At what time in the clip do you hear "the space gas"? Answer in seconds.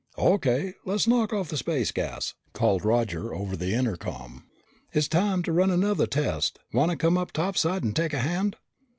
1.49-2.33